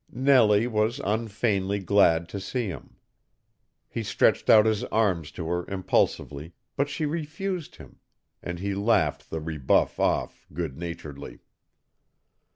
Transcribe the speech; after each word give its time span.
Nellie 0.11 0.65
was 0.65 0.99
unfeignedly 1.03 1.77
glad 1.77 2.27
to 2.29 2.39
see 2.39 2.65
him. 2.69 2.95
He 3.87 4.01
stretched 4.01 4.49
out 4.49 4.65
his 4.65 4.83
arms 4.85 5.29
to 5.33 5.45
her 5.49 5.63
impulsively, 5.67 6.53
but 6.75 6.89
she 6.89 7.05
refused 7.05 7.75
him, 7.75 7.99
and 8.41 8.57
he 8.57 8.73
laughed 8.73 9.29
the 9.29 9.39
rebuff 9.39 9.99
off 9.99 10.47
good 10.55 10.75
naturedly. 10.75 11.41